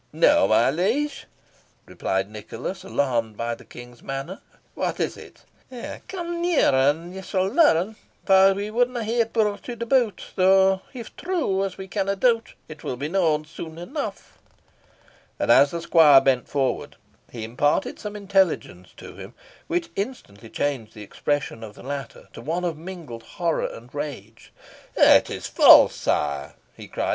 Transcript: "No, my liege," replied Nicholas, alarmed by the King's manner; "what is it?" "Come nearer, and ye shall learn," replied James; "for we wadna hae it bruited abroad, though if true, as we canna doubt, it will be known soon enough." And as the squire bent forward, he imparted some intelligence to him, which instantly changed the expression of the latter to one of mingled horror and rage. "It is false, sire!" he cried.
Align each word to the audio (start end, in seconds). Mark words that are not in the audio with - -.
"No, 0.11 0.47
my 0.47 0.71
liege," 0.71 1.27
replied 1.85 2.27
Nicholas, 2.27 2.83
alarmed 2.83 3.37
by 3.37 3.53
the 3.53 3.63
King's 3.63 4.01
manner; 4.01 4.41
"what 4.73 4.99
is 4.99 5.15
it?" 5.15 5.43
"Come 6.07 6.41
nearer, 6.41 6.73
and 6.89 7.13
ye 7.13 7.21
shall 7.21 7.43
learn," 7.45 7.49
replied 7.53 7.85
James; 7.85 7.97
"for 8.25 8.53
we 8.55 8.71
wadna 8.71 9.03
hae 9.03 9.19
it 9.19 9.31
bruited 9.31 9.83
abroad, 9.83 10.23
though 10.35 10.81
if 10.91 11.15
true, 11.15 11.63
as 11.63 11.77
we 11.77 11.87
canna 11.87 12.15
doubt, 12.15 12.55
it 12.67 12.83
will 12.83 12.97
be 12.97 13.09
known 13.09 13.45
soon 13.45 13.77
enough." 13.77 14.39
And 15.37 15.51
as 15.51 15.69
the 15.69 15.81
squire 15.81 16.19
bent 16.19 16.49
forward, 16.49 16.95
he 17.31 17.43
imparted 17.43 17.99
some 17.99 18.15
intelligence 18.15 18.95
to 18.97 19.17
him, 19.17 19.35
which 19.67 19.91
instantly 19.95 20.49
changed 20.49 20.95
the 20.95 21.03
expression 21.03 21.63
of 21.63 21.75
the 21.75 21.83
latter 21.83 22.27
to 22.33 22.41
one 22.41 22.65
of 22.65 22.75
mingled 22.75 23.21
horror 23.21 23.67
and 23.67 23.93
rage. 23.93 24.51
"It 24.95 25.29
is 25.29 25.45
false, 25.45 25.93
sire!" 25.93 26.55
he 26.75 26.87
cried. 26.87 27.09